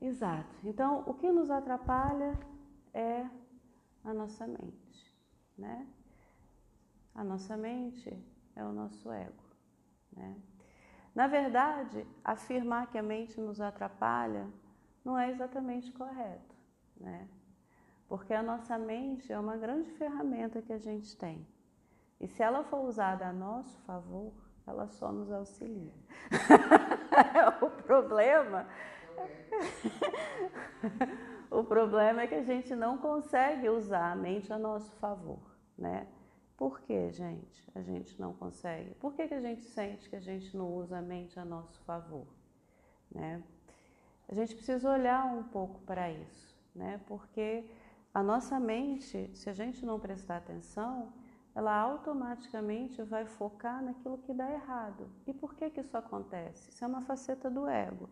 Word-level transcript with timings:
Exato. 0.00 0.54
Então, 0.64 1.02
o 1.06 1.14
que 1.14 1.30
nos 1.30 1.50
atrapalha 1.50 2.38
é 2.92 3.26
a 4.04 4.12
nossa 4.12 4.46
mente, 4.46 5.16
né? 5.56 5.86
A 7.14 7.22
nossa 7.22 7.56
mente 7.56 8.10
é 8.56 8.64
o 8.64 8.72
nosso 8.72 9.10
ego, 9.10 9.44
né? 10.12 10.36
Na 11.14 11.28
verdade, 11.28 12.06
afirmar 12.24 12.88
que 12.88 12.98
a 12.98 13.02
mente 13.02 13.40
nos 13.40 13.60
atrapalha 13.60 14.48
não 15.04 15.16
é 15.16 15.30
exatamente 15.30 15.92
correto, 15.92 16.54
né? 16.96 17.28
Porque 18.08 18.34
a 18.34 18.42
nossa 18.42 18.76
mente 18.76 19.32
é 19.32 19.38
uma 19.38 19.56
grande 19.56 19.90
ferramenta 19.92 20.60
que 20.60 20.72
a 20.72 20.78
gente 20.78 21.16
tem. 21.16 21.46
E 22.20 22.26
se 22.26 22.42
ela 22.42 22.64
for 22.64 22.80
usada 22.84 23.26
a 23.26 23.32
nosso 23.32 23.78
favor, 23.80 24.32
ela 24.66 24.88
só 24.88 25.12
nos 25.12 25.30
auxilia. 25.30 25.92
o 27.62 27.70
problema 27.82 28.66
o 31.50 31.64
problema 31.64 32.22
é 32.22 32.26
que 32.26 32.34
a 32.34 32.42
gente 32.42 32.74
não 32.74 32.98
consegue 32.98 33.68
usar 33.68 34.12
a 34.12 34.16
mente 34.16 34.52
a 34.52 34.58
nosso 34.58 34.92
favor, 34.96 35.40
né? 35.76 36.06
Por 36.56 36.80
que, 36.80 37.10
gente, 37.10 37.68
a 37.74 37.82
gente 37.82 38.20
não 38.20 38.32
consegue? 38.32 38.94
Por 38.94 39.14
que, 39.14 39.26
que 39.26 39.34
a 39.34 39.40
gente 39.40 39.62
sente 39.62 40.08
que 40.08 40.16
a 40.16 40.20
gente 40.20 40.56
não 40.56 40.72
usa 40.72 40.98
a 40.98 41.02
mente 41.02 41.38
a 41.38 41.44
nosso 41.44 41.80
favor? 41.80 42.26
Né? 43.10 43.42
A 44.28 44.34
gente 44.34 44.54
precisa 44.54 44.88
olhar 44.88 45.26
um 45.26 45.42
pouco 45.42 45.80
para 45.80 46.10
isso, 46.10 46.56
né? 46.74 47.00
Porque 47.06 47.68
a 48.12 48.22
nossa 48.22 48.60
mente, 48.60 49.30
se 49.34 49.50
a 49.50 49.52
gente 49.52 49.84
não 49.84 49.98
prestar 49.98 50.36
atenção, 50.36 51.12
ela 51.54 51.76
automaticamente 51.76 53.02
vai 53.02 53.26
focar 53.26 53.82
naquilo 53.82 54.18
que 54.18 54.32
dá 54.32 54.50
errado. 54.50 55.10
E 55.26 55.32
por 55.32 55.54
que, 55.54 55.70
que 55.70 55.80
isso 55.80 55.96
acontece? 55.96 56.70
Isso 56.70 56.84
é 56.84 56.86
uma 56.86 57.02
faceta 57.02 57.50
do 57.50 57.68
ego. 57.68 58.08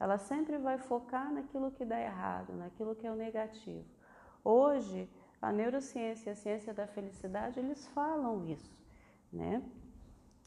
Ela 0.00 0.16
sempre 0.16 0.56
vai 0.56 0.78
focar 0.78 1.30
naquilo 1.30 1.70
que 1.70 1.84
dá 1.84 2.00
errado, 2.00 2.54
naquilo 2.54 2.96
que 2.96 3.06
é 3.06 3.12
o 3.12 3.14
negativo. 3.14 3.86
Hoje, 4.42 5.08
a 5.40 5.52
neurociência 5.52 6.30
e 6.30 6.32
a 6.32 6.34
ciência 6.34 6.72
da 6.72 6.86
felicidade, 6.86 7.60
eles 7.60 7.86
falam 7.88 8.46
isso, 8.46 8.74
né? 9.30 9.62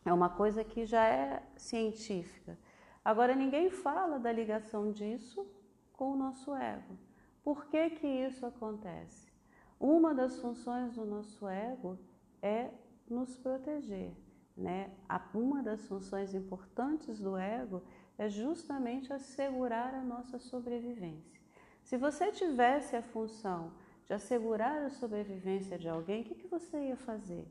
É 0.03 0.11
uma 0.11 0.29
coisa 0.29 0.63
que 0.63 0.85
já 0.85 1.05
é 1.05 1.43
científica. 1.55 2.57
Agora, 3.05 3.35
ninguém 3.35 3.69
fala 3.69 4.17
da 4.17 4.31
ligação 4.31 4.91
disso 4.91 5.47
com 5.93 6.11
o 6.11 6.17
nosso 6.17 6.53
ego. 6.55 6.97
Por 7.43 7.65
que 7.67 7.91
que 7.91 8.07
isso 8.07 8.45
acontece? 8.45 9.31
Uma 9.79 10.15
das 10.15 10.39
funções 10.39 10.95
do 10.95 11.05
nosso 11.05 11.47
ego 11.47 11.99
é 12.41 12.71
nos 13.07 13.37
proteger, 13.37 14.13
né? 14.57 14.91
Uma 15.33 15.61
das 15.61 15.85
funções 15.87 16.33
importantes 16.33 17.19
do 17.19 17.37
ego 17.37 17.77
é 17.77 18.02
justamente 18.29 19.11
assegurar 19.11 19.93
a 19.93 20.01
nossa 20.01 20.39
sobrevivência. 20.39 21.39
Se 21.83 21.97
você 21.97 22.31
tivesse 22.31 22.95
a 22.95 23.01
função 23.01 23.71
de 24.05 24.13
assegurar 24.13 24.83
a 24.83 24.89
sobrevivência 24.89 25.77
de 25.77 25.89
alguém, 25.89 26.21
o 26.21 26.25
que, 26.25 26.35
que 26.35 26.47
você 26.47 26.77
ia 26.89 26.97
fazer? 26.97 27.47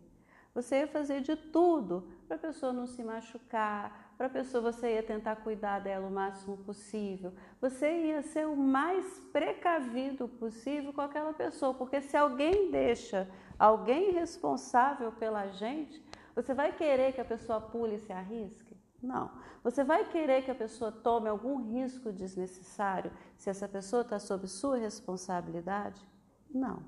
Você 0.55 0.81
ia 0.81 0.87
fazer 0.87 1.23
de 1.23 1.35
tudo 1.35 2.07
para 2.27 2.37
a 2.37 2.39
pessoa 2.39 2.73
não 2.73 2.87
se 2.87 3.03
machucar, 3.03 4.13
para 4.19 4.27
a 4.27 4.31
pessoa 4.31 4.73
você 4.73 4.95
ia 4.95 5.03
tentar 5.03 5.37
cuidar 5.37 5.81
dela 5.81 6.07
o 6.07 6.11
máximo 6.11 6.59
possível. 6.59 7.33
Você 7.61 7.91
ia 8.07 8.23
ser 8.23 8.47
o 8.47 8.55
mais 8.55 9.19
precavido 9.33 10.29
possível 10.29 10.93
com 10.93 11.01
aquela 11.01 11.33
pessoa, 11.33 11.73
porque 11.73 12.03
se 12.03 12.17
alguém 12.17 12.71
deixa 12.71 13.29
alguém 13.59 14.13
responsável 14.13 15.11
pela 15.13 15.49
gente, 15.49 16.05
você 16.35 16.53
vai 16.53 16.73
querer 16.73 17.13
que 17.13 17.21
a 17.21 17.25
pessoa 17.25 17.61
pule 17.61 17.95
e 17.97 18.01
se 18.01 18.13
arrisque? 18.13 18.72
Não. 19.03 19.31
Você 19.65 19.83
vai 19.83 20.05
querer 20.05 20.45
que 20.45 20.51
a 20.51 20.55
pessoa 20.55 20.93
tome 20.93 21.29
algum 21.29 21.57
risco 21.57 22.13
desnecessário 22.13 23.11
se 23.37 23.51
essa 23.51 23.69
pessoa 23.69 24.03
está 24.03 24.19
sob 24.19 24.47
sua 24.47 24.77
responsabilidade? 24.77 26.01
Não. 26.49 26.83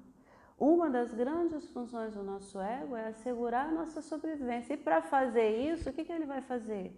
Uma 0.56 0.88
das 0.88 1.12
grandes 1.12 1.68
funções 1.70 2.14
do 2.14 2.22
nosso 2.22 2.60
ego 2.60 2.94
é 2.94 3.08
assegurar 3.08 3.68
a 3.68 3.72
nossa 3.72 4.00
sobrevivência. 4.00 4.74
E 4.74 4.76
para 4.76 5.02
fazer 5.02 5.48
isso, 5.72 5.90
o 5.90 5.92
que, 5.92 6.04
que 6.04 6.12
ele 6.12 6.26
vai 6.26 6.40
fazer? 6.40 6.96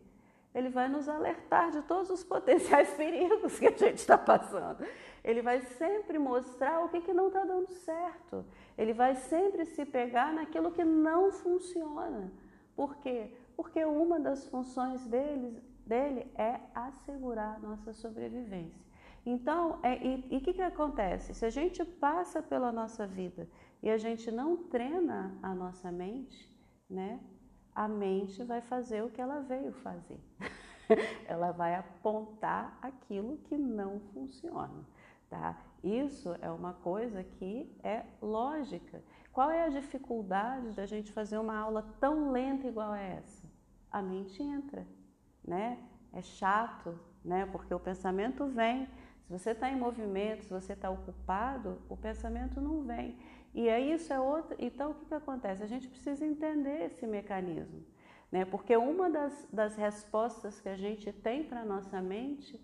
Ele 0.54 0.68
vai 0.68 0.88
nos 0.88 1.08
alertar 1.08 1.70
de 1.70 1.82
todos 1.82 2.10
os 2.10 2.22
potenciais 2.22 2.90
perigos 2.96 3.58
que 3.58 3.66
a 3.66 3.76
gente 3.76 3.98
está 3.98 4.18
passando. 4.18 4.86
Ele 5.24 5.40
vai 5.40 5.60
sempre 5.62 6.18
mostrar 6.18 6.84
o 6.84 6.88
que, 6.88 7.00
que 7.00 7.12
não 7.12 7.28
está 7.28 7.44
dando 7.44 7.70
certo. 7.70 8.44
Ele 8.76 8.92
vai 8.92 9.14
sempre 9.14 9.64
se 9.64 9.84
pegar 9.86 10.32
naquilo 10.32 10.70
que 10.70 10.84
não 10.84 11.32
funciona. 11.32 12.30
Por 12.74 12.96
quê? 12.96 13.32
Porque 13.56 13.84
uma 13.84 14.20
das 14.20 14.46
funções 14.48 15.06
dele, 15.06 15.62
dele 15.86 16.30
é 16.34 16.60
assegurar 16.74 17.60
nossa 17.60 17.92
sobrevivência. 17.92 18.86
Então, 19.24 19.80
é, 19.82 19.98
e 20.06 20.36
o 20.36 20.40
que, 20.40 20.52
que 20.52 20.62
acontece? 20.62 21.34
Se 21.34 21.44
a 21.44 21.50
gente 21.50 21.84
passa 21.84 22.40
pela 22.40 22.70
nossa 22.70 23.06
vida 23.06 23.48
e 23.82 23.90
a 23.90 23.98
gente 23.98 24.30
não 24.30 24.56
treina 24.56 25.36
a 25.42 25.52
nossa 25.52 25.90
mente, 25.90 26.48
né? 26.88 27.18
A 27.74 27.88
mente 27.88 28.44
vai 28.44 28.60
fazer 28.60 29.02
o 29.02 29.10
que 29.10 29.20
ela 29.20 29.40
veio 29.40 29.72
fazer. 29.72 30.20
ela 31.26 31.50
vai 31.50 31.74
apontar 31.74 32.78
aquilo 32.80 33.38
que 33.38 33.56
não 33.56 33.98
funciona, 34.14 34.84
tá? 35.28 35.58
Isso 35.82 36.36
é 36.40 36.50
uma 36.50 36.74
coisa 36.74 37.24
que 37.24 37.76
é 37.82 38.04
lógica. 38.22 39.02
Qual 39.32 39.50
é 39.50 39.64
a 39.64 39.68
dificuldade 39.68 40.70
da 40.70 40.86
gente 40.86 41.12
fazer 41.12 41.38
uma 41.38 41.58
aula 41.58 41.82
tão 42.00 42.30
lenta 42.30 42.66
igual 42.66 42.92
a 42.92 42.98
essa? 42.98 43.45
A 43.90 44.02
mente 44.02 44.42
entra, 44.42 44.86
né? 45.44 45.78
É 46.12 46.22
chato, 46.22 46.98
né? 47.24 47.46
Porque 47.46 47.72
o 47.72 47.80
pensamento 47.80 48.46
vem. 48.46 48.88
Se 49.24 49.32
você 49.32 49.50
está 49.50 49.70
em 49.70 49.76
movimento, 49.76 50.44
se 50.44 50.50
você 50.50 50.72
está 50.72 50.88
ocupado, 50.88 51.82
o 51.88 51.96
pensamento 51.96 52.60
não 52.60 52.82
vem. 52.82 53.18
E 53.52 53.68
aí 53.68 53.92
isso 53.92 54.12
é 54.12 54.20
outro. 54.20 54.56
Então 54.58 54.92
o 54.92 54.94
que, 54.94 55.06
que 55.06 55.14
acontece? 55.14 55.62
A 55.62 55.66
gente 55.66 55.88
precisa 55.88 56.24
entender 56.24 56.86
esse 56.86 57.06
mecanismo, 57.06 57.84
né? 58.30 58.44
Porque 58.44 58.76
uma 58.76 59.10
das, 59.10 59.48
das 59.52 59.76
respostas 59.76 60.60
que 60.60 60.68
a 60.68 60.76
gente 60.76 61.12
tem 61.12 61.44
para 61.44 61.64
nossa 61.64 62.00
mente 62.00 62.60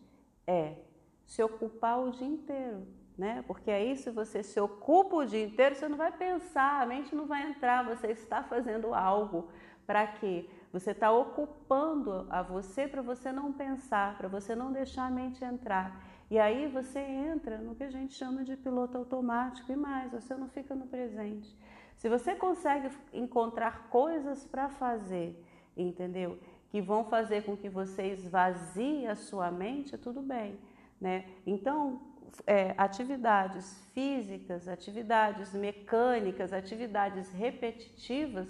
é 0.46 0.76
se 1.24 1.42
ocupar 1.42 1.98
o 2.00 2.10
dia 2.10 2.26
inteiro. 2.26 2.86
Né? 3.16 3.44
Porque 3.46 3.70
aí, 3.70 3.94
se 3.96 4.10
você 4.10 4.42
se 4.42 4.58
ocupa 4.58 5.16
o 5.16 5.26
dia 5.26 5.44
inteiro, 5.44 5.74
você 5.74 5.86
não 5.86 5.98
vai 5.98 6.10
pensar, 6.12 6.82
a 6.82 6.86
mente 6.86 7.14
não 7.14 7.26
vai 7.26 7.50
entrar, 7.50 7.84
você 7.84 8.08
está 8.08 8.42
fazendo 8.42 8.94
algo 8.94 9.48
para 9.86 10.06
quê? 10.06 10.48
Você 10.72 10.92
está 10.92 11.12
ocupando 11.12 12.26
a 12.30 12.42
você 12.42 12.88
para 12.88 13.02
você 13.02 13.30
não 13.30 13.52
pensar, 13.52 14.16
para 14.16 14.26
você 14.26 14.54
não 14.54 14.72
deixar 14.72 15.06
a 15.06 15.10
mente 15.10 15.44
entrar. 15.44 16.02
E 16.30 16.38
aí 16.38 16.66
você 16.66 16.98
entra 16.98 17.58
no 17.58 17.74
que 17.74 17.84
a 17.84 17.90
gente 17.90 18.14
chama 18.14 18.42
de 18.42 18.56
piloto 18.56 18.96
automático 18.96 19.70
e 19.70 19.76
mais, 19.76 20.10
você 20.10 20.34
não 20.34 20.48
fica 20.48 20.74
no 20.74 20.86
presente. 20.86 21.54
Se 21.98 22.08
você 22.08 22.34
consegue 22.34 22.88
encontrar 23.12 23.88
coisas 23.90 24.46
para 24.46 24.70
fazer, 24.70 25.38
entendeu? 25.76 26.38
Que 26.70 26.80
vão 26.80 27.04
fazer 27.04 27.44
com 27.44 27.54
que 27.54 27.68
você 27.68 28.06
esvazie 28.06 29.06
a 29.06 29.14
sua 29.14 29.50
mente, 29.50 29.98
tudo 29.98 30.22
bem, 30.22 30.58
né? 30.98 31.26
Então, 31.46 32.00
é, 32.46 32.74
atividades 32.78 33.78
físicas, 33.92 34.66
atividades 34.66 35.52
mecânicas, 35.52 36.50
atividades 36.52 37.30
repetitivas 37.30 38.48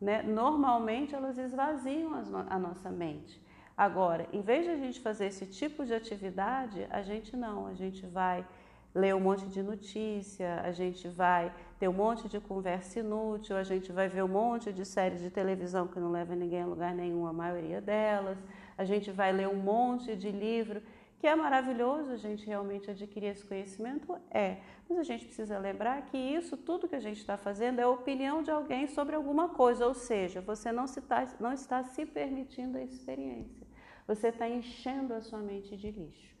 né, 0.00 0.22
normalmente 0.22 1.14
elas 1.14 1.38
esvaziam 1.38 2.12
a 2.48 2.58
nossa 2.58 2.90
mente. 2.90 3.42
Agora, 3.76 4.28
em 4.32 4.40
vez 4.40 4.64
de 4.64 4.70
a 4.70 4.76
gente 4.76 5.00
fazer 5.00 5.26
esse 5.26 5.46
tipo 5.46 5.84
de 5.84 5.92
atividade, 5.92 6.86
a 6.90 7.02
gente 7.02 7.36
não, 7.36 7.66
a 7.66 7.74
gente 7.74 8.06
vai 8.06 8.46
ler 8.94 9.14
um 9.14 9.20
monte 9.20 9.46
de 9.46 9.60
notícia, 9.60 10.60
a 10.60 10.70
gente 10.70 11.08
vai 11.08 11.52
ter 11.78 11.88
um 11.88 11.92
monte 11.92 12.28
de 12.28 12.38
conversa 12.38 13.00
inútil, 13.00 13.56
a 13.56 13.64
gente 13.64 13.90
vai 13.90 14.08
ver 14.08 14.22
um 14.22 14.28
monte 14.28 14.72
de 14.72 14.84
séries 14.84 15.20
de 15.20 15.30
televisão 15.30 15.88
que 15.88 15.98
não 15.98 16.12
leva 16.12 16.36
ninguém 16.36 16.62
a 16.62 16.66
lugar 16.66 16.94
nenhum, 16.94 17.26
a 17.26 17.32
maioria 17.32 17.80
delas, 17.80 18.38
a 18.78 18.84
gente 18.84 19.10
vai 19.10 19.32
ler 19.32 19.48
um 19.48 19.56
monte 19.56 20.14
de 20.14 20.30
livro 20.30 20.80
que 21.18 21.26
é 21.26 21.34
maravilhoso 21.34 22.10
a 22.12 22.16
gente 22.16 22.46
realmente 22.46 22.90
adquirir 22.90 23.28
esse 23.28 23.44
conhecimento? 23.46 24.14
É. 24.30 24.58
Mas 24.88 24.98
a 24.98 25.02
gente 25.02 25.24
precisa 25.24 25.58
lembrar 25.58 26.02
que 26.02 26.16
isso, 26.16 26.56
tudo 26.56 26.88
que 26.88 26.94
a 26.94 27.00
gente 27.00 27.18
está 27.18 27.36
fazendo, 27.36 27.78
é 27.78 27.82
a 27.82 27.88
opinião 27.88 28.42
de 28.42 28.50
alguém 28.50 28.86
sobre 28.86 29.16
alguma 29.16 29.48
coisa, 29.48 29.86
ou 29.86 29.94
seja, 29.94 30.40
você 30.40 30.70
não, 30.70 30.86
se 30.86 31.00
tá, 31.00 31.26
não 31.40 31.52
está 31.52 31.82
se 31.82 32.04
permitindo 32.04 32.76
a 32.76 32.82
experiência. 32.82 33.66
Você 34.06 34.28
está 34.28 34.48
enchendo 34.48 35.14
a 35.14 35.20
sua 35.22 35.38
mente 35.38 35.76
de 35.76 35.90
lixo. 35.90 36.34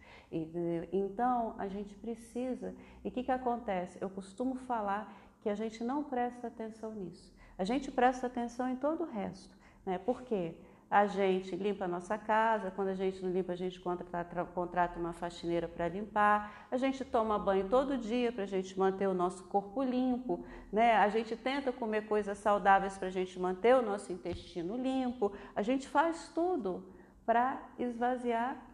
Então, 0.92 1.54
a 1.58 1.68
gente 1.68 1.94
precisa. 1.94 2.74
E 3.04 3.08
o 3.08 3.10
que, 3.10 3.22
que 3.22 3.32
acontece? 3.32 3.96
Eu 4.00 4.10
costumo 4.10 4.56
falar 4.56 5.14
que 5.40 5.48
a 5.48 5.54
gente 5.54 5.82
não 5.84 6.02
presta 6.02 6.48
atenção 6.48 6.92
nisso. 6.92 7.32
A 7.56 7.64
gente 7.64 7.90
presta 7.90 8.26
atenção 8.26 8.68
em 8.68 8.76
todo 8.76 9.04
o 9.04 9.06
resto. 9.06 9.56
Né? 9.86 9.98
Por 9.98 10.22
quê? 10.22 10.54
A 10.94 11.08
gente 11.08 11.56
limpa 11.56 11.86
a 11.86 11.88
nossa 11.88 12.16
casa, 12.16 12.70
quando 12.70 12.86
a 12.86 12.94
gente 12.94 13.20
não 13.20 13.32
limpa, 13.32 13.52
a 13.52 13.56
gente 13.56 13.80
contrata, 13.80 14.96
uma 14.96 15.12
faxineira 15.12 15.66
para 15.66 15.88
limpar, 15.88 16.68
a 16.70 16.76
gente 16.76 17.04
toma 17.04 17.36
banho 17.36 17.68
todo 17.68 17.98
dia 17.98 18.30
para 18.30 18.44
a 18.44 18.46
gente 18.46 18.78
manter 18.78 19.08
o 19.08 19.12
nosso 19.12 19.42
corpo 19.48 19.82
limpo, 19.82 20.44
né? 20.72 20.94
a 20.94 21.08
gente 21.08 21.34
tenta 21.34 21.72
comer 21.72 22.06
coisas 22.06 22.38
saudáveis 22.38 22.96
para 22.96 23.08
a 23.08 23.10
gente 23.10 23.36
manter 23.40 23.74
o 23.74 23.82
nosso 23.82 24.12
intestino 24.12 24.76
limpo, 24.76 25.32
a 25.56 25.62
gente 25.62 25.88
faz 25.88 26.28
tudo 26.32 26.88
para 27.26 27.60
esvaziar 27.76 28.64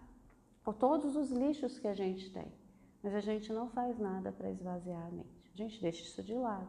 todos 0.79 1.17
os 1.17 1.31
lixos 1.31 1.79
que 1.79 1.89
a 1.89 1.95
gente 1.95 2.31
tem, 2.31 2.53
mas 3.03 3.15
a 3.15 3.21
gente 3.21 3.51
não 3.51 3.71
faz 3.71 3.99
nada 3.99 4.31
para 4.31 4.51
esvaziar 4.51 5.07
a 5.07 5.11
mente. 5.11 5.51
A 5.55 5.57
gente 5.57 5.81
deixa 5.81 6.03
isso 6.03 6.23
de 6.23 6.35
lado. 6.35 6.69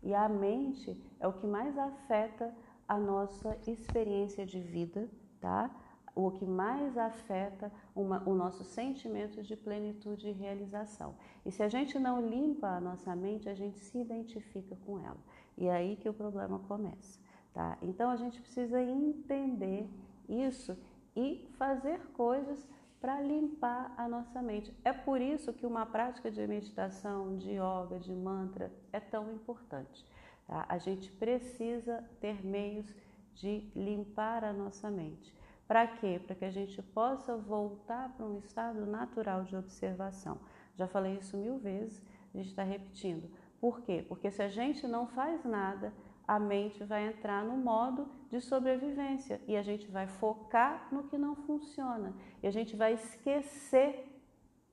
E 0.00 0.14
a 0.14 0.28
mente 0.28 0.96
é 1.18 1.26
o 1.26 1.32
que 1.32 1.46
mais 1.46 1.76
afeta 1.76 2.54
a 2.92 2.98
nossa 2.98 3.58
experiência 3.66 4.44
de 4.44 4.60
vida, 4.60 5.08
tá? 5.40 5.70
O 6.14 6.30
que 6.30 6.44
mais 6.44 6.98
afeta 6.98 7.72
uma, 7.96 8.22
o 8.28 8.34
nosso 8.34 8.64
sentimento 8.64 9.42
de 9.42 9.56
plenitude 9.56 10.28
e 10.28 10.32
realização. 10.32 11.14
E 11.46 11.50
se 11.50 11.62
a 11.62 11.70
gente 11.70 11.98
não 11.98 12.20
limpa 12.20 12.68
a 12.68 12.80
nossa 12.82 13.16
mente, 13.16 13.48
a 13.48 13.54
gente 13.54 13.80
se 13.80 13.96
identifica 13.96 14.76
com 14.84 14.98
ela. 14.98 15.16
E 15.56 15.68
é 15.68 15.72
aí 15.72 15.96
que 15.96 16.06
o 16.06 16.12
problema 16.12 16.58
começa, 16.58 17.18
tá? 17.54 17.78
Então 17.80 18.10
a 18.10 18.16
gente 18.16 18.38
precisa 18.42 18.82
entender 18.82 19.88
isso 20.28 20.76
e 21.16 21.48
fazer 21.56 21.98
coisas 22.12 22.68
para 23.00 23.22
limpar 23.22 23.94
a 23.96 24.06
nossa 24.06 24.42
mente. 24.42 24.70
É 24.84 24.92
por 24.92 25.18
isso 25.18 25.50
que 25.54 25.64
uma 25.64 25.86
prática 25.86 26.30
de 26.30 26.46
meditação, 26.46 27.38
de 27.38 27.52
yoga, 27.52 27.98
de 27.98 28.14
mantra 28.14 28.70
é 28.92 29.00
tão 29.00 29.32
importante. 29.32 30.04
Tá? 30.46 30.66
A 30.68 30.78
gente 30.78 31.10
precisa 31.12 32.04
ter 32.20 32.44
meios 32.44 32.94
de 33.34 33.70
limpar 33.74 34.44
a 34.44 34.52
nossa 34.52 34.90
mente. 34.90 35.34
Para 35.66 35.86
quê? 35.86 36.20
Para 36.24 36.36
que 36.36 36.44
a 36.44 36.50
gente 36.50 36.82
possa 36.82 37.36
voltar 37.36 38.14
para 38.14 38.26
um 38.26 38.38
estado 38.38 38.84
natural 38.84 39.44
de 39.44 39.56
observação. 39.56 40.38
Já 40.76 40.86
falei 40.86 41.14
isso 41.14 41.36
mil 41.36 41.58
vezes, 41.58 42.02
a 42.34 42.36
gente 42.36 42.48
está 42.48 42.62
repetindo. 42.62 43.30
Por 43.60 43.80
quê? 43.82 44.04
Porque 44.06 44.30
se 44.30 44.42
a 44.42 44.48
gente 44.48 44.86
não 44.86 45.06
faz 45.06 45.44
nada, 45.44 45.92
a 46.26 46.38
mente 46.38 46.82
vai 46.84 47.06
entrar 47.06 47.44
no 47.44 47.56
modo 47.56 48.08
de 48.28 48.40
sobrevivência 48.40 49.40
e 49.46 49.56
a 49.56 49.62
gente 49.62 49.88
vai 49.88 50.06
focar 50.06 50.88
no 50.92 51.04
que 51.04 51.18
não 51.18 51.34
funciona 51.34 52.14
e 52.42 52.46
a 52.46 52.50
gente 52.50 52.76
vai 52.76 52.94
esquecer 52.94 54.08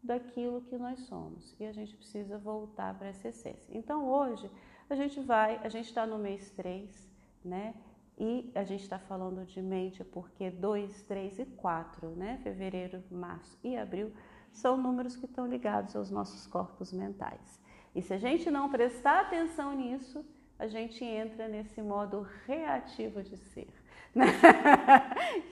daquilo 0.01 0.61
que 0.61 0.77
nós 0.77 0.99
somos 1.01 1.55
e 1.59 1.65
a 1.65 1.71
gente 1.71 1.95
precisa 1.95 2.37
voltar 2.37 2.97
para 2.97 3.07
essa 3.07 3.27
essência. 3.27 3.77
Então 3.77 4.07
hoje 4.07 4.49
a 4.89 4.95
gente 4.95 5.19
vai, 5.19 5.59
a 5.63 5.69
gente 5.69 5.85
está 5.85 6.05
no 6.05 6.17
mês 6.17 6.49
3, 6.51 7.09
né? 7.43 7.73
E 8.17 8.51
a 8.53 8.63
gente 8.63 8.83
está 8.83 8.99
falando 8.99 9.45
de 9.45 9.61
mente 9.61 10.03
porque 10.03 10.49
2, 10.49 11.03
3 11.03 11.39
e 11.39 11.45
4, 11.45 12.09
né? 12.09 12.39
Fevereiro, 12.43 13.03
março 13.09 13.57
e 13.63 13.77
abril 13.77 14.11
são 14.51 14.75
números 14.75 15.15
que 15.15 15.25
estão 15.25 15.47
ligados 15.47 15.95
aos 15.95 16.09
nossos 16.09 16.45
corpos 16.47 16.91
mentais. 16.91 17.59
E 17.95 18.01
se 18.01 18.13
a 18.13 18.17
gente 18.17 18.51
não 18.51 18.69
prestar 18.69 19.21
atenção 19.21 19.73
nisso, 19.73 20.25
a 20.57 20.67
gente 20.67 21.03
entra 21.03 21.47
nesse 21.47 21.81
modo 21.81 22.27
reativo 22.45 23.23
de 23.23 23.37
ser, 23.37 23.69
né? 24.13 24.27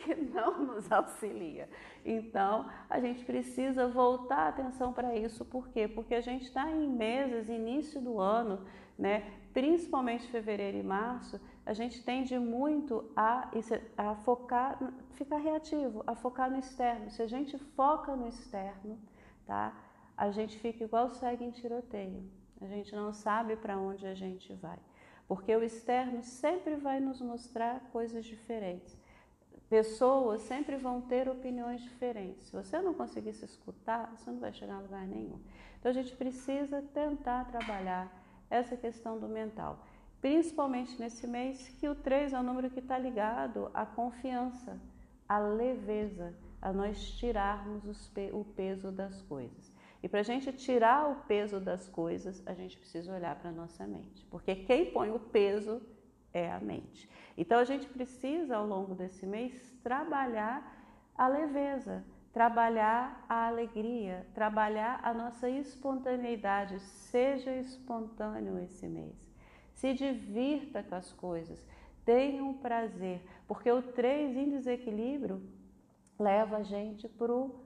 que 0.04 0.14
não 0.16 0.66
nos 0.66 0.92
auxilia. 0.92 1.70
Então, 2.06 2.70
a 2.90 3.00
gente 3.00 3.24
precisa 3.24 3.88
voltar 3.88 4.40
a 4.40 4.48
atenção 4.50 4.92
para 4.92 5.16
isso, 5.16 5.46
por 5.46 5.70
quê? 5.70 5.88
Porque 5.88 6.14
a 6.14 6.22
gente 6.22 6.44
está 6.44 6.70
em 6.70 6.90
meses, 6.90 7.48
início 7.48 8.02
do 8.02 8.20
ano, 8.20 8.66
né? 8.98 9.32
principalmente 9.54 10.28
fevereiro 10.28 10.78
e 10.78 10.84
março, 10.84 11.40
a 11.66 11.74
gente 11.74 12.04
tende 12.04 12.38
muito 12.38 13.10
a, 13.16 13.50
a 13.98 14.16
focar, 14.16 14.78
ficar 15.12 15.38
reativo, 15.38 16.04
a 16.06 16.16
focar 16.16 16.50
no 16.50 16.60
externo. 16.60 17.10
Se 17.10 17.22
a 17.22 17.28
gente 17.28 17.58
foca 17.58 18.16
no 18.16 18.28
externo, 18.28 19.00
tá? 19.46 19.74
a 20.16 20.30
gente 20.32 20.60
fica 20.60 20.84
igual 20.84 21.10
segue 21.10 21.44
em 21.44 21.52
tiroteio. 21.52 22.24
A 22.62 22.68
gente 22.68 22.96
não 22.96 23.14
sabe 23.14 23.56
para 23.56 23.78
onde 23.78 24.06
a 24.06 24.14
gente 24.14 24.54
vai 24.54 24.80
porque 25.28 25.54
o 25.56 25.64
externo 25.64 26.24
sempre 26.24 26.76
vai 26.76 27.00
nos 27.00 27.20
mostrar 27.20 27.82
coisas 27.92 28.26
diferentes. 28.26 28.98
Pessoas 29.70 30.42
sempre 30.44 30.78
vão 30.78 31.02
ter 31.02 31.28
opiniões 31.28 31.82
diferentes. 31.82 32.48
Se 32.48 32.54
você 32.54 32.80
não 32.80 32.94
conseguir 32.94 33.34
se 33.34 33.44
escutar, 33.44 34.16
você 34.16 34.32
não 34.32 34.40
vai 34.40 34.54
chegar 34.54 34.76
a 34.76 34.80
lugar 34.80 35.06
nenhum. 35.06 35.42
Então 35.78 35.92
a 35.92 35.94
gente 35.94 36.16
precisa 36.16 36.82
tentar 36.94 37.46
trabalhar 37.46 38.10
essa 38.50 38.76
questão 38.76 39.20
do 39.20 39.28
mental. 39.28 39.86
Principalmente 40.22 41.00
nesse 41.00 41.28
mês, 41.28 41.70
que 41.80 41.88
o 41.88 41.96
3 41.96 42.34
é 42.34 42.40
o 42.40 42.44
número 42.44 42.70
que 42.70 42.80
está 42.80 42.98
ligado 42.98 43.70
à 43.74 43.86
confiança, 43.86 44.80
à 45.28 45.38
leveza, 45.38 46.34
a 46.62 46.74
nós 46.74 47.12
tirarmos 47.12 48.12
o 48.34 48.44
peso 48.44 48.92
das 48.92 49.22
coisas. 49.22 49.72
E 50.02 50.10
para 50.10 50.22
a 50.22 50.24
gente 50.24 50.52
tirar 50.54 51.10
o 51.10 51.16
peso 51.28 51.60
das 51.60 51.88
coisas, 51.88 52.42
a 52.46 52.54
gente 52.54 52.78
precisa 52.78 53.14
olhar 53.14 53.36
para 53.36 53.50
a 53.50 53.54
nossa 53.54 53.86
mente, 53.86 54.26
porque 54.30 54.56
quem 54.56 54.92
põe 54.92 55.10
o 55.12 55.20
peso 55.20 55.82
é 56.34 56.52
a 56.52 56.60
mente. 56.60 57.10
Então 57.38 57.60
a 57.60 57.64
gente 57.64 57.88
precisa, 57.88 58.58
ao 58.58 58.66
longo 58.66 58.96
desse 58.96 59.26
mês, 59.26 59.76
trabalhar 59.84 60.76
a 61.16 61.28
leveza, 61.28 62.06
trabalhar 62.34 63.26
a 63.28 63.48
alegria, 63.48 64.28
trabalhar 64.34 65.00
a 65.04 65.14
nossa 65.14 65.50
espontaneidade. 65.50 66.80
Seja 66.80 67.52
espontâneo 67.56 68.60
esse 68.60 68.88
mês. 68.88 69.16
Se 69.74 69.94
divirta 69.94 70.84
com 70.84 70.96
as 70.96 71.12
coisas, 71.14 71.66
tenha 72.06 72.44
um 72.44 72.54
prazer, 72.54 73.22
porque 73.48 73.72
o 73.72 73.82
3 73.82 74.36
em 74.36 74.50
desequilíbrio 74.50 75.42
leva 76.20 76.58
a 76.58 76.64
gente 76.64 77.08
para 77.08 77.32
o 77.32 77.64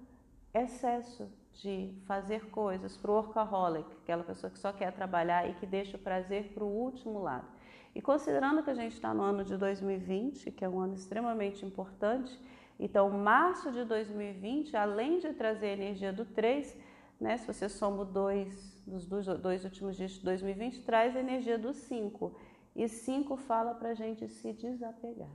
excesso 0.53 1.29
de 1.53 1.93
fazer 2.05 2.49
coisas 2.49 2.97
para 2.97 3.11
o 3.11 3.15
workaholic, 3.15 3.89
aquela 4.03 4.23
pessoa 4.23 4.51
que 4.51 4.59
só 4.59 4.71
quer 4.73 4.91
trabalhar 4.93 5.49
e 5.49 5.53
que 5.53 5.65
deixa 5.65 5.97
o 5.97 5.99
prazer 5.99 6.53
para 6.53 6.63
o 6.63 6.67
último 6.67 7.21
lado. 7.21 7.47
E 7.93 8.01
considerando 8.01 8.63
que 8.63 8.69
a 8.69 8.73
gente 8.73 8.93
está 8.93 9.13
no 9.13 9.21
ano 9.21 9.43
de 9.43 9.57
2020, 9.57 10.51
que 10.51 10.63
é 10.63 10.69
um 10.69 10.79
ano 10.79 10.93
extremamente 10.93 11.65
importante, 11.65 12.39
então 12.81 13.09
março 13.11 13.71
de 13.71 13.85
2020, 13.85 14.75
além 14.75 15.19
de 15.19 15.31
trazer 15.33 15.67
a 15.67 15.73
energia 15.73 16.11
do 16.11 16.25
3, 16.25 16.75
né, 17.19 17.37
se 17.37 17.45
você 17.45 17.69
soma 17.69 18.03
dois 18.03 18.81
dos 18.87 19.05
dois, 19.05 19.27
dois 19.39 19.63
últimos 19.63 19.95
dias 19.95 20.11
de 20.11 20.23
2020, 20.23 20.81
traz 20.83 21.15
a 21.15 21.19
energia 21.19 21.59
do 21.59 21.73
5. 21.73 22.35
E 22.75 22.87
5 22.87 23.37
fala 23.37 23.75
para 23.75 23.89
a 23.89 23.93
gente 23.93 24.27
se 24.27 24.51
desapegar. 24.53 25.29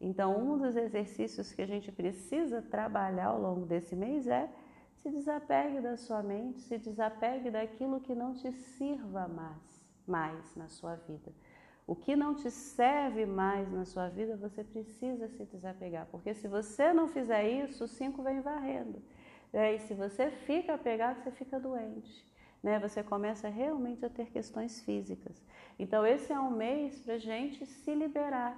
Então, 0.00 0.34
um 0.38 0.56
dos 0.56 0.76
exercícios 0.76 1.52
que 1.52 1.60
a 1.60 1.66
gente 1.66 1.92
precisa 1.92 2.62
trabalhar 2.62 3.26
ao 3.26 3.40
longo 3.40 3.66
desse 3.66 3.94
mês 3.94 4.26
é 4.26 4.48
se 4.94 5.10
desapegue 5.10 5.80
da 5.80 5.96
sua 5.96 6.22
mente, 6.22 6.60
se 6.60 6.78
desapegue 6.78 7.50
daquilo 7.50 8.00
que 8.00 8.14
não 8.14 8.32
te 8.32 8.50
sirva 8.52 9.28
mais, 9.28 9.86
mais 10.06 10.56
na 10.56 10.68
sua 10.68 10.94
vida. 10.96 11.32
O 11.88 11.96
que 11.96 12.14
não 12.14 12.34
te 12.34 12.50
serve 12.50 13.24
mais 13.24 13.72
na 13.72 13.86
sua 13.86 14.10
vida, 14.10 14.36
você 14.36 14.62
precisa 14.62 15.26
se 15.26 15.46
desapegar, 15.46 16.06
porque 16.10 16.34
se 16.34 16.46
você 16.46 16.92
não 16.92 17.08
fizer 17.08 17.48
isso, 17.48 17.84
o 17.84 17.88
cinco 17.88 18.22
vem 18.22 18.42
varrendo. 18.42 19.02
E 19.54 19.78
se 19.78 19.94
você 19.94 20.30
fica 20.30 20.74
apegado, 20.74 21.22
você 21.22 21.30
fica 21.30 21.58
doente. 21.58 22.30
Né? 22.62 22.78
Você 22.78 23.02
começa 23.02 23.48
realmente 23.48 24.04
a 24.04 24.10
ter 24.10 24.26
questões 24.30 24.82
físicas. 24.82 25.42
Então, 25.78 26.06
esse 26.06 26.30
é 26.30 26.38
um 26.38 26.50
mês 26.50 27.00
para 27.00 27.16
gente 27.16 27.64
se 27.64 27.94
liberar 27.94 28.54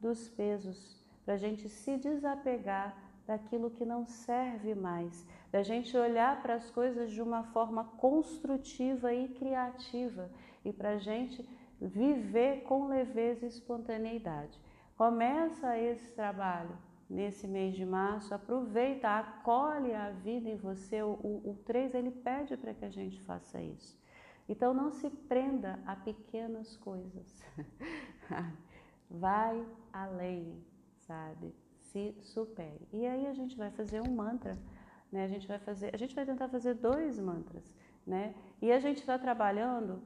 dos 0.00 0.30
pesos, 0.30 1.04
para 1.26 1.34
a 1.34 1.36
gente 1.36 1.68
se 1.68 1.98
desapegar 1.98 2.96
daquilo 3.26 3.70
que 3.70 3.84
não 3.84 4.06
serve 4.06 4.74
mais, 4.74 5.26
da 5.50 5.62
gente 5.62 5.94
olhar 5.94 6.40
para 6.40 6.54
as 6.54 6.70
coisas 6.70 7.12
de 7.12 7.20
uma 7.20 7.44
forma 7.44 7.84
construtiva 7.98 9.12
e 9.12 9.28
criativa 9.28 10.30
e 10.64 10.72
para 10.72 10.96
gente 10.96 11.46
viver 11.86 12.62
com 12.62 12.88
leveza 12.88 13.44
e 13.44 13.48
espontaneidade. 13.48 14.58
Começa 14.96 15.78
esse 15.78 16.12
trabalho 16.12 16.76
nesse 17.08 17.46
mês 17.46 17.74
de 17.74 17.84
março, 17.84 18.34
aproveita, 18.34 19.08
acolhe 19.08 19.94
a 19.94 20.10
vida 20.10 20.48
em 20.48 20.56
você. 20.56 21.02
O, 21.02 21.10
o, 21.22 21.50
o 21.50 21.58
3 21.64 21.94
ele 21.94 22.10
pede 22.10 22.56
para 22.56 22.72
que 22.72 22.84
a 22.84 22.90
gente 22.90 23.20
faça 23.22 23.60
isso. 23.60 24.00
Então 24.48 24.72
não 24.72 24.90
se 24.90 25.08
prenda 25.10 25.78
a 25.86 25.96
pequenas 25.96 26.76
coisas. 26.76 27.44
Vai 29.10 29.64
além, 29.92 30.64
sabe? 30.96 31.54
Se 31.78 32.14
supere. 32.20 32.88
E 32.92 33.06
aí 33.06 33.26
a 33.26 33.34
gente 33.34 33.56
vai 33.56 33.70
fazer 33.70 34.00
um 34.00 34.10
mantra 34.10 34.58
né? 35.12 35.24
A 35.24 35.28
gente 35.28 35.46
vai 35.46 35.58
fazer, 35.58 35.94
a 35.94 35.98
gente 35.98 36.14
vai 36.14 36.24
tentar 36.24 36.48
fazer 36.48 36.74
dois 36.74 37.20
mantras, 37.20 37.70
né? 38.06 38.34
E 38.62 38.72
a 38.72 38.80
gente 38.80 38.98
está 38.98 39.18
trabalhando 39.18 40.02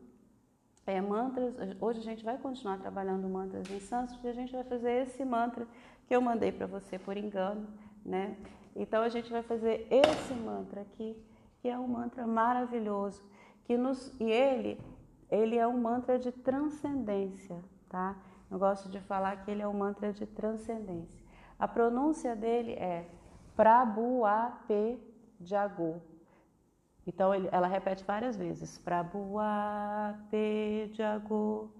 é, 0.86 1.00
mantras. 1.00 1.54
Hoje 1.80 1.98
a 1.98 2.02
gente 2.02 2.24
vai 2.24 2.38
continuar 2.38 2.78
trabalhando 2.78 3.28
mantras 3.28 3.68
em 3.70 3.80
sânscrito 3.80 4.26
e 4.26 4.30
a 4.30 4.32
gente 4.32 4.52
vai 4.52 4.62
fazer 4.64 5.02
esse 5.02 5.24
mantra 5.24 5.66
que 6.06 6.14
eu 6.14 6.20
mandei 6.20 6.52
para 6.52 6.66
você 6.66 6.98
por 6.98 7.16
engano, 7.16 7.66
né? 8.04 8.36
Então 8.74 9.02
a 9.02 9.08
gente 9.08 9.30
vai 9.30 9.42
fazer 9.42 9.88
esse 9.90 10.32
mantra 10.34 10.82
aqui, 10.82 11.16
que 11.60 11.68
é 11.68 11.76
um 11.78 11.88
mantra 11.88 12.26
maravilhoso, 12.26 13.22
que 13.64 13.76
nos 13.76 14.14
e 14.20 14.30
ele 14.30 14.80
ele 15.28 15.58
é 15.58 15.66
um 15.66 15.76
mantra 15.76 16.20
de 16.20 16.30
transcendência, 16.30 17.60
tá? 17.88 18.16
Eu 18.48 18.60
gosto 18.60 18.88
de 18.88 19.00
falar 19.00 19.44
que 19.44 19.50
ele 19.50 19.62
é 19.62 19.66
um 19.66 19.74
mantra 19.74 20.12
de 20.12 20.24
transcendência. 20.24 21.20
A 21.58 21.66
pronúncia 21.66 22.36
dele 22.36 22.74
é 22.74 23.08
Prabuape 23.56 25.00
Jagu. 25.40 26.00
Então 27.06 27.34
ele, 27.34 27.48
ela 27.52 27.66
repete 27.68 28.04
várias 28.04 28.36
vezes. 28.36 28.78
Prabuape 28.78 29.20
Jagu. 30.92 31.70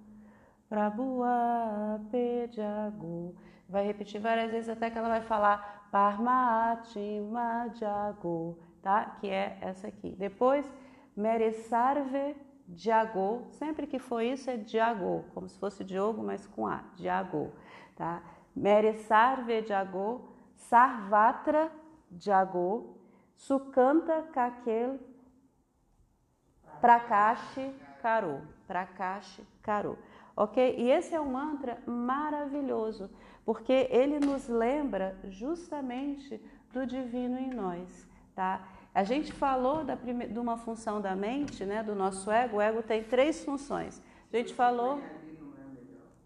Prabuape 0.69 2.49
Jagu. 2.53 3.35
Vai 3.69 3.85
repetir 3.85 4.21
várias 4.21 4.53
vezes 4.53 4.69
até 4.69 4.89
que 4.91 4.97
ela 4.97 5.09
vai 5.09 5.23
falar 5.23 5.89
Parmatima 5.91 7.69
Jago, 7.75 8.59
tá? 8.81 9.17
Que 9.21 9.29
é 9.29 9.59
essa 9.61 9.89
aqui. 9.89 10.11
Depois, 10.11 10.71
Meresarve 11.17 12.37
Jago, 12.75 13.47
sempre 13.51 13.87
que 13.87 13.99
for 13.99 14.21
isso 14.21 14.51
é 14.51 14.59
Jago, 14.59 15.25
como 15.33 15.49
se 15.49 15.59
fosse 15.59 15.83
Diogo, 15.83 16.23
mas 16.23 16.47
com 16.47 16.67
A, 16.67 16.85
Jago, 16.97 17.53
tá? 17.97 18.23
Meresarve 18.55 19.65
Jago, 19.67 20.29
Sarvatra 20.55 21.71
Jago, 22.19 22.99
Sukanta 23.35 24.23
Kakel 24.33 24.99
Prakashi 26.81 27.73
Karo, 28.03 28.43
Prakashi 28.67 29.47
Karo, 29.63 29.99
ok? 30.37 30.77
E 30.79 30.91
esse 30.91 31.15
é 31.15 31.21
um 31.21 31.31
mantra 31.31 31.79
maravilhoso, 31.87 33.11
porque 33.45 33.89
ele 33.91 34.19
nos 34.19 34.49
lembra 34.49 35.17
justamente 35.25 36.41
do 36.73 36.87
divino 36.87 37.39
em 37.39 37.51
nós, 37.51 38.07
tá? 38.35 38.61
A 38.95 39.05
gente 39.05 39.31
falou 39.31 39.85
da 39.85 39.95
prime... 39.95 40.27
de 40.27 40.39
uma 40.39 40.57
função 40.57 41.03
da 41.03 41.15
mente, 41.15 41.67
né, 41.67 41.83
do 41.83 41.95
nosso 41.95 42.31
ego. 42.31 42.57
O 42.57 42.61
ego 42.63 42.83
tem 42.83 43.05
três 43.05 43.45
funções. 43.45 44.03
A 44.33 44.37
gente 44.39 44.55
falou. 44.55 45.03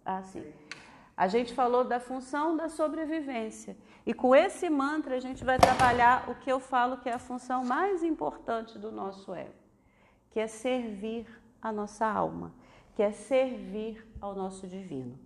Ah, 0.05 0.23
sim. 0.23 0.45
A 1.17 1.27
gente 1.27 1.53
falou 1.53 1.83
da 1.85 1.99
função 1.99 2.57
da 2.57 2.69
sobrevivência. 2.69 3.77
E 4.07 4.15
com 4.15 4.35
esse 4.37 4.71
mantra 4.71 5.17
a 5.17 5.21
gente 5.21 5.45
vai 5.45 5.59
trabalhar 5.59 6.31
o 6.31 6.35
que 6.37 6.51
eu 6.51 6.61
falo 6.61 6.99
que 6.99 7.09
é 7.09 7.13
a 7.13 7.19
função 7.19 7.65
mais 7.65 8.05
importante 8.05 8.79
do 8.79 8.91
nosso 8.91 9.35
ego, 9.35 9.53
que 10.31 10.41
é 10.41 10.47
servir 10.47 11.27
a 11.61 11.73
nossa 11.73 12.07
alma, 12.07 12.53
que 12.95 13.03
é 13.03 13.13
servir 13.13 14.07
ao 14.21 14.35
nosso 14.35 14.67
divino, 14.67 15.19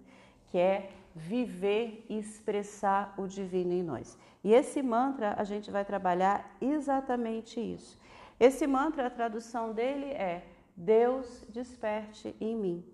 que 0.47 0.59
é 0.59 0.91
viver 1.15 2.05
e 2.09 2.19
expressar 2.19 3.15
o 3.17 3.27
divino 3.27 3.73
em 3.73 3.83
nós. 3.83 4.19
E 4.43 4.53
esse 4.53 4.83
mantra 4.83 5.35
a 5.39 5.45
gente 5.45 5.71
vai 5.71 5.85
trabalhar 5.85 6.57
exatamente 6.61 7.61
isso. 7.61 7.99
Esse 8.39 8.67
mantra, 8.67 9.07
a 9.07 9.11
tradução 9.11 9.73
dele 9.73 10.07
é 10.07 10.45
Deus 10.77 11.45
desperte 11.49 12.35
em 12.41 12.57
mim. 12.57 12.85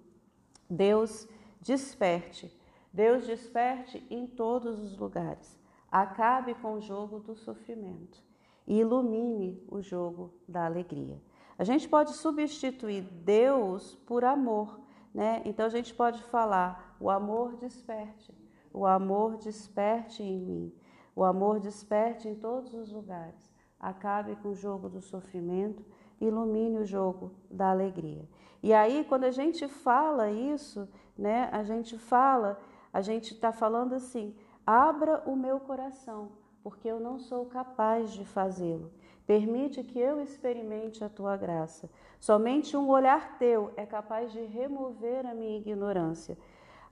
Deus 0.68 1.26
desperte. 1.60 2.54
Deus 2.92 3.26
desperte 3.26 4.04
em 4.10 4.26
todos 4.26 4.78
os 4.78 4.96
lugares. 4.98 5.58
Acabe 5.90 6.54
com 6.54 6.74
o 6.74 6.80
jogo 6.80 7.20
do 7.20 7.34
sofrimento 7.34 8.22
e 8.66 8.78
ilumine 8.78 9.64
o 9.68 9.80
jogo 9.80 10.32
da 10.46 10.66
alegria. 10.66 11.20
A 11.60 11.64
gente 11.64 11.86
pode 11.86 12.14
substituir 12.14 13.02
Deus 13.02 13.94
por 14.06 14.24
amor, 14.24 14.80
né? 15.12 15.42
Então 15.44 15.66
a 15.66 15.68
gente 15.68 15.92
pode 15.92 16.22
falar: 16.22 16.96
o 16.98 17.10
amor 17.10 17.54
desperte, 17.56 18.32
o 18.72 18.86
amor 18.86 19.36
desperte 19.36 20.22
em 20.22 20.40
mim, 20.40 20.72
o 21.14 21.22
amor 21.22 21.60
desperte 21.60 22.26
em 22.26 22.34
todos 22.34 22.72
os 22.72 22.90
lugares. 22.90 23.52
Acabe 23.78 24.36
com 24.36 24.48
o 24.48 24.54
jogo 24.54 24.88
do 24.88 25.02
sofrimento, 25.02 25.84
ilumine 26.18 26.78
o 26.78 26.86
jogo 26.86 27.34
da 27.50 27.68
alegria. 27.72 28.26
E 28.62 28.72
aí, 28.72 29.04
quando 29.06 29.24
a 29.24 29.30
gente 29.30 29.68
fala 29.68 30.30
isso, 30.30 30.88
né? 31.14 31.50
A 31.52 31.62
gente 31.62 31.98
fala, 31.98 32.58
a 32.90 33.02
gente 33.02 33.34
está 33.34 33.52
falando 33.52 33.92
assim: 33.92 34.34
abra 34.66 35.22
o 35.26 35.36
meu 35.36 35.60
coração, 35.60 36.30
porque 36.62 36.88
eu 36.88 36.98
não 36.98 37.18
sou 37.18 37.44
capaz 37.44 38.12
de 38.12 38.24
fazê-lo. 38.24 38.90
Permite 39.26 39.82
que 39.84 39.98
eu 39.98 40.20
experimente 40.20 41.04
a 41.04 41.08
tua 41.08 41.36
graça. 41.36 41.88
Somente 42.18 42.76
um 42.76 42.88
olhar 42.88 43.38
teu 43.38 43.72
é 43.76 43.86
capaz 43.86 44.32
de 44.32 44.40
remover 44.44 45.26
a 45.26 45.34
minha 45.34 45.58
ignorância. 45.58 46.36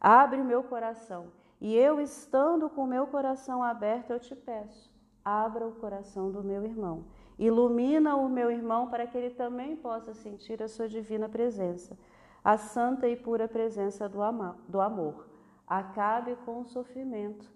Abre 0.01 0.41
o 0.41 0.45
meu 0.45 0.63
coração. 0.63 1.27
E 1.61 1.75
eu, 1.75 2.01
estando 2.01 2.71
com 2.71 2.85
o 2.85 2.87
meu 2.87 3.07
coração 3.09 3.63
aberto, 3.63 4.11
eu 4.11 4.21
te 4.21 4.35
peço: 4.37 4.93
abra 5.25 5.67
o 5.67 5.73
coração 5.73 6.31
do 6.31 6.43
meu 6.43 6.65
irmão. 6.65 7.05
Ilumina 7.39 8.17
o 8.17 8.29
meu 8.29 8.51
irmão 8.51 8.89
para 8.89 9.07
que 9.07 9.17
ele 9.17 9.31
também 9.31 9.77
possa 9.77 10.13
sentir 10.13 10.63
a 10.63 10.69
sua 10.69 10.89
divina 10.89 11.29
presença, 11.29 11.97
a 12.43 12.57
santa 12.57 13.09
e 13.09 13.15
pura 13.15 13.47
presença 13.47 14.09
do 14.09 14.81
amor. 14.81 15.29
Acabe 15.67 16.35
com 16.45 16.61
o 16.61 16.67
sofrimento, 16.67 17.49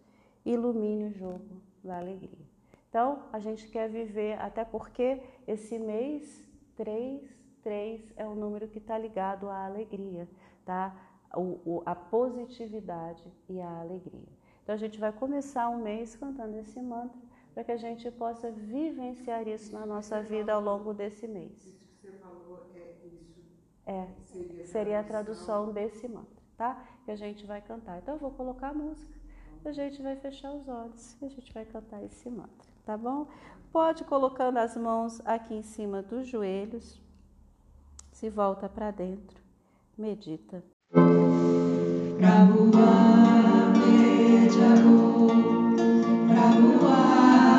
ilumine 0.44 1.06
o 1.06 1.12
jogo 1.12 1.62
da 1.82 1.98
alegria. 1.98 2.51
Então, 2.92 3.22
a 3.32 3.38
gente 3.38 3.68
quer 3.68 3.88
viver, 3.88 4.38
até 4.38 4.66
porque 4.66 5.22
esse 5.48 5.78
mês 5.78 6.46
3, 6.76 7.22
3 7.62 8.12
é 8.18 8.26
o 8.26 8.34
número 8.34 8.68
que 8.68 8.76
está 8.76 8.98
ligado 8.98 9.48
à 9.48 9.64
alegria, 9.64 10.28
tá? 10.62 10.94
O, 11.34 11.58
o, 11.64 11.82
a 11.86 11.94
positividade 11.94 13.24
e 13.48 13.58
a 13.58 13.80
alegria. 13.80 14.28
Então, 14.62 14.74
a 14.74 14.76
gente 14.76 15.00
vai 15.00 15.10
começar 15.10 15.70
um 15.70 15.78
mês 15.82 16.14
cantando 16.16 16.58
esse 16.58 16.82
mantra 16.82 17.18
para 17.54 17.64
que 17.64 17.72
a 17.72 17.78
gente 17.78 18.10
possa 18.10 18.50
vivenciar 18.50 19.48
isso 19.48 19.72
na 19.72 19.86
nossa 19.86 20.20
vida 20.20 20.52
ao 20.52 20.60
longo 20.60 20.92
desse 20.92 21.26
mês. 21.26 21.64
Isso 21.64 21.80
que 21.98 22.10
você 22.10 22.18
falou 22.18 22.66
é 22.74 23.06
isso. 23.06 23.40
É, 23.86 24.06
seria, 24.20 24.66
seria 24.66 25.00
a 25.00 25.02
tradução 25.02 25.72
desse 25.72 26.06
mantra, 26.06 26.42
tá? 26.58 26.86
Que 27.06 27.10
a 27.10 27.16
gente 27.16 27.46
vai 27.46 27.62
cantar. 27.62 28.00
Então, 28.02 28.16
eu 28.16 28.20
vou 28.20 28.32
colocar 28.32 28.68
a 28.68 28.74
música, 28.74 29.18
a 29.64 29.72
gente 29.72 30.02
vai 30.02 30.14
fechar 30.14 30.52
os 30.52 30.68
olhos 30.68 31.16
e 31.22 31.24
a 31.24 31.28
gente 31.30 31.54
vai 31.54 31.64
cantar 31.64 32.04
esse 32.04 32.28
mantra 32.28 32.71
tá 32.84 32.96
bom? 32.96 33.26
Pode 33.72 34.04
colocando 34.04 34.58
as 34.58 34.76
mãos 34.76 35.20
aqui 35.24 35.54
em 35.54 35.62
cima 35.62 36.02
dos 36.02 36.28
joelhos, 36.28 37.00
se 38.12 38.28
volta 38.28 38.68
para 38.68 38.90
dentro, 38.90 39.40
medita. 39.96 40.62
Prabhupada, 42.18 43.80
Prabhupada, 44.52 45.32
Prabhupada, 46.28 47.52